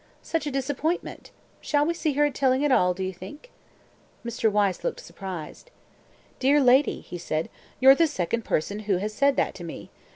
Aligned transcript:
"Such 0.23 0.47
a 0.47 0.51
disappointment! 0.51 1.29
Shall 1.59 1.85
we 1.85 1.93
see 1.93 2.13
her 2.13 2.25
at 2.25 2.33
Tilling 2.33 2.65
at 2.65 2.71
all, 2.71 2.95
do 2.95 3.03
you 3.03 3.13
think?" 3.13 3.51
Mr. 4.25 4.51
Wyse 4.51 4.83
looked 4.83 4.99
surprised. 4.99 5.69
"Dear 6.39 6.59
lady," 6.59 7.01
he 7.01 7.19
said, 7.19 7.51
"you're 7.79 7.93
the 7.93 8.07
second 8.07 8.43
person 8.43 8.79
who 8.89 8.97
has 8.97 9.13
said 9.13 9.35
that 9.35 9.53
to 9.53 9.63
me. 9.63 9.91